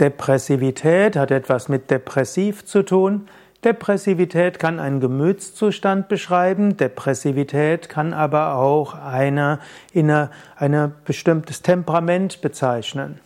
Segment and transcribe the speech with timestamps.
[0.00, 3.28] Depressivität hat etwas mit depressiv zu tun.
[3.64, 9.58] Depressivität kann einen Gemütszustand beschreiben, Depressivität kann aber auch eine,
[9.94, 13.18] eine, ein bestimmtes Temperament bezeichnen.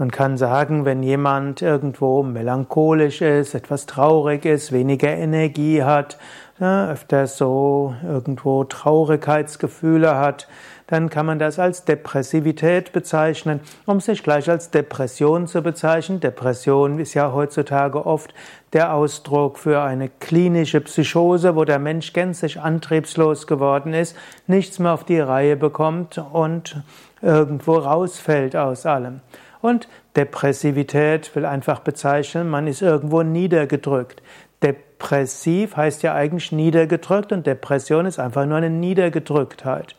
[0.00, 6.18] Man kann sagen, wenn jemand irgendwo melancholisch ist, etwas traurig ist, weniger Energie hat,
[6.60, 10.46] ja, öfter so irgendwo Traurigkeitsgefühle hat,
[10.86, 16.20] dann kann man das als Depressivität bezeichnen, um sich gleich als Depression zu bezeichnen.
[16.20, 18.32] Depression ist ja heutzutage oft
[18.74, 24.92] der Ausdruck für eine klinische Psychose, wo der Mensch gänzlich antriebslos geworden ist, nichts mehr
[24.92, 26.80] auf die Reihe bekommt und
[27.20, 29.22] irgendwo rausfällt aus allem.
[29.60, 34.22] Und Depressivität will einfach bezeichnen, man ist irgendwo niedergedrückt.
[34.62, 39.94] Depressiv heißt ja eigentlich niedergedrückt und Depression ist einfach nur eine Niedergedrücktheit.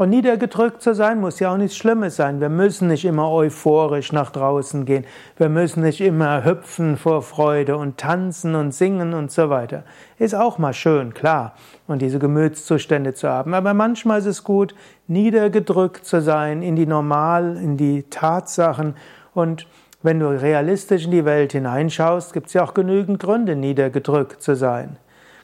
[0.00, 2.40] Und niedergedrückt zu sein muss ja auch nichts Schlimmes sein.
[2.40, 5.04] Wir müssen nicht immer euphorisch nach draußen gehen.
[5.36, 9.84] Wir müssen nicht immer hüpfen vor Freude und tanzen und singen und so weiter.
[10.18, 11.54] Ist auch mal schön, klar.
[11.86, 13.52] Und diese Gemütszustände zu haben.
[13.52, 14.74] Aber manchmal ist es gut,
[15.06, 18.94] niedergedrückt zu sein in die Normal, in die Tatsachen.
[19.34, 19.66] Und
[20.02, 24.56] wenn du realistisch in die Welt hineinschaust, gibt es ja auch genügend Gründe, niedergedrückt zu
[24.56, 24.96] sein.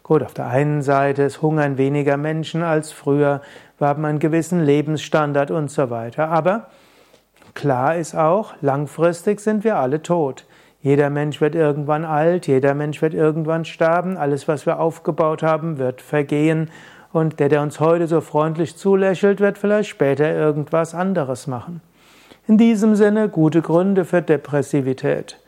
[0.06, 3.40] Gut, auf der einen Seite es hungern weniger Menschen als früher,
[3.76, 6.28] wir haben einen gewissen Lebensstandard und so weiter.
[6.28, 6.68] Aber
[7.54, 10.46] klar ist auch, langfristig sind wir alle tot.
[10.80, 15.78] Jeder Mensch wird irgendwann alt, jeder Mensch wird irgendwann sterben, alles, was wir aufgebaut haben,
[15.78, 16.70] wird vergehen
[17.12, 21.80] und der, der uns heute so freundlich zulächelt, wird vielleicht später irgendwas anderes machen.
[22.46, 25.40] In diesem Sinne gute Gründe für Depressivität.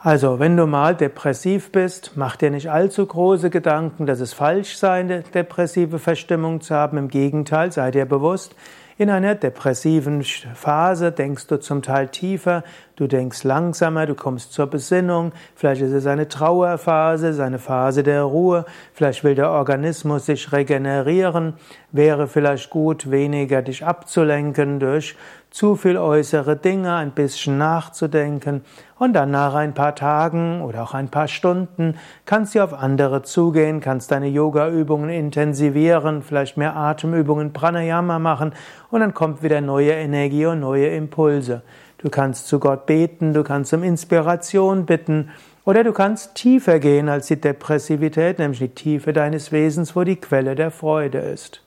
[0.00, 4.76] Also, wenn du mal depressiv bist, mach dir nicht allzu große Gedanken, dass es falsch
[4.76, 6.98] sei, eine depressive Verstimmung zu haben.
[6.98, 8.54] Im Gegenteil, sei dir bewusst,
[8.96, 12.62] in einer depressiven Phase denkst du zum Teil tiefer,
[12.98, 18.24] du denkst langsamer, du kommst zur Besinnung, vielleicht ist es eine Trauerphase, eine Phase der
[18.24, 21.54] Ruhe, vielleicht will der Organismus sich regenerieren,
[21.92, 25.14] wäre vielleicht gut, weniger dich abzulenken durch
[25.50, 28.62] zu viel äußere Dinge, ein bisschen nachzudenken.
[28.98, 31.94] Und dann nach ein paar Tagen oder auch ein paar Stunden
[32.26, 38.52] kannst du auf andere zugehen, kannst deine Yoga-Übungen intensivieren, vielleicht mehr Atemübungen, Pranayama machen.
[38.90, 41.62] Und dann kommt wieder neue Energie und neue Impulse.
[41.98, 45.30] Du kannst zu Gott beten, du kannst um Inspiration bitten
[45.64, 50.16] oder du kannst tiefer gehen als die Depressivität, nämlich die Tiefe deines Wesens, wo die
[50.16, 51.62] Quelle der Freude ist.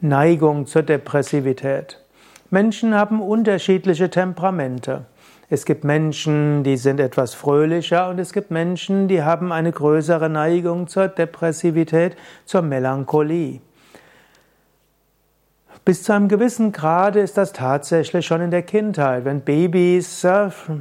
[0.00, 2.00] Neigung zur Depressivität.
[2.50, 5.06] Menschen haben unterschiedliche Temperamente.
[5.50, 10.28] Es gibt Menschen, die sind etwas fröhlicher und es gibt Menschen, die haben eine größere
[10.28, 13.60] Neigung zur Depressivität, zur Melancholie.
[15.86, 19.24] Bis zu einem gewissen Grade ist das tatsächlich schon in der Kindheit.
[19.24, 20.26] Wenn Babys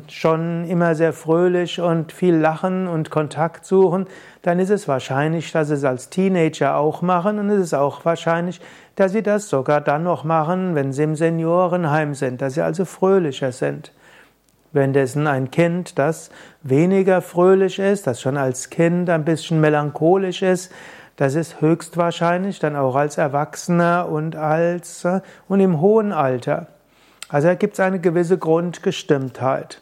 [0.08, 4.08] schon immer sehr fröhlich und viel lachen und Kontakt suchen,
[4.42, 8.04] dann ist es wahrscheinlich, dass sie es als Teenager auch machen und es ist auch
[8.04, 8.60] wahrscheinlich,
[8.96, 12.84] dass sie das sogar dann noch machen, wenn sie im Seniorenheim sind, dass sie also
[12.84, 13.92] fröhlicher sind.
[14.72, 16.32] Währenddessen ein Kind, das
[16.64, 20.72] weniger fröhlich ist, das schon als Kind ein bisschen melancholisch ist,
[21.18, 26.68] das ist höchstwahrscheinlich dann auch als Erwachsener und als äh, und im hohen Alter.
[27.30, 29.82] Also gibt es eine gewisse Grundgestimmtheit.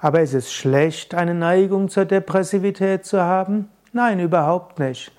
[0.00, 3.68] Aber ist es schlecht, eine Neigung zur Depressivität zu haben?
[3.92, 5.12] Nein, überhaupt nicht.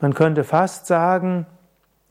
[0.00, 1.46] Man könnte fast sagen,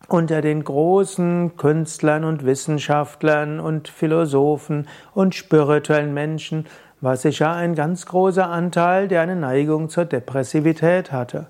[0.08, 6.66] unter den großen Künstlern und Wissenschaftlern und Philosophen und spirituellen Menschen
[7.02, 11.48] war sicher ein ganz großer Anteil, der eine Neigung zur Depressivität hatte.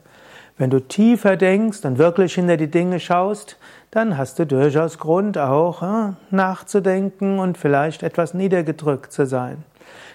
[0.57, 3.57] Wenn du tiefer denkst und wirklich hinter die Dinge schaust,
[3.91, 9.63] dann hast du durchaus Grund auch nachzudenken und vielleicht etwas niedergedrückt zu sein.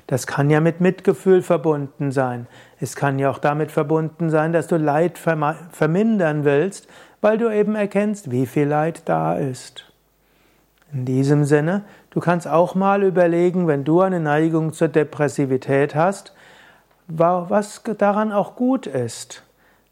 [0.07, 2.47] Das kann ja mit Mitgefühl verbunden sein.
[2.81, 6.89] Es kann ja auch damit verbunden sein, dass du Leid vermindern willst,
[7.21, 9.85] weil du eben erkennst, wie viel Leid da ist.
[10.93, 16.33] In diesem Sinne, du kannst auch mal überlegen, wenn du eine Neigung zur Depressivität hast,
[17.07, 19.45] was daran auch gut ist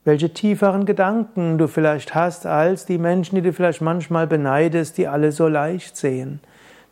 [0.08, 5.06] welche tieferen Gedanken du vielleicht hast als die Menschen, die du vielleicht manchmal beneidest, die
[5.06, 6.40] alle so leicht sehen.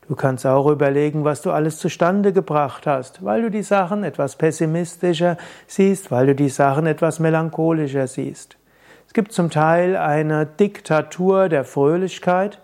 [0.06, 4.36] Du kannst auch überlegen, was du alles zustande gebracht hast, weil du die Sachen etwas
[4.36, 8.58] pessimistischer siehst, weil du die Sachen etwas melancholischer siehst.
[9.06, 12.60] Es gibt zum Teil eine Diktatur der Fröhlichkeit,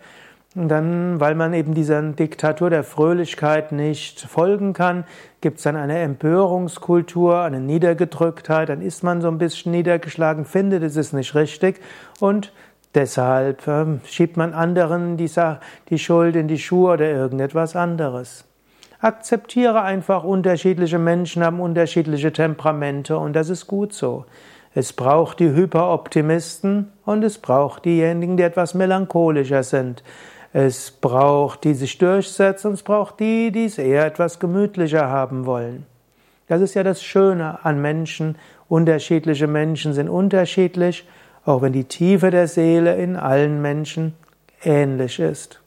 [0.55, 5.05] und dann, weil man eben dieser Diktatur der Fröhlichkeit nicht folgen kann,
[5.41, 10.83] gibt es dann eine Empörungskultur, eine Niedergedrücktheit, dann ist man so ein bisschen niedergeschlagen, findet,
[10.83, 11.81] es ist nicht richtig
[12.21, 12.53] und
[12.95, 15.31] Deshalb äh, schiebt man anderen die,
[15.89, 18.45] die Schuld in die Schuhe oder irgendetwas anderes.
[19.01, 24.27] Akzeptiere einfach, unterschiedliche Menschen haben unterschiedliche Temperamente und das ist gut so.
[24.75, 30.03] Es braucht die Hyperoptimisten und es braucht diejenigen, die etwas melancholischer sind.
[30.53, 35.47] Es braucht die sich durchsetzen und es braucht die, die es eher etwas gemütlicher haben
[35.47, 35.87] wollen.
[36.47, 38.37] Das ist ja das Schöne an Menschen.
[38.69, 41.07] Unterschiedliche Menschen sind unterschiedlich,
[41.47, 44.15] auch wenn die Tiefe der Seele in allen Menschen
[44.63, 45.62] ähnlich ist.